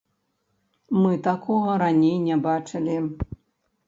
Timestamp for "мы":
1.01-1.11